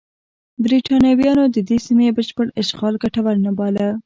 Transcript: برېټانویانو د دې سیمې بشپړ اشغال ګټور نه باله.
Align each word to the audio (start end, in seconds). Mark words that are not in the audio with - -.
برېټانویانو 0.63 1.43
د 1.55 1.57
دې 1.67 1.77
سیمې 1.85 2.07
بشپړ 2.17 2.47
اشغال 2.61 2.93
ګټور 3.03 3.35
نه 3.45 3.51
باله. 3.57 3.87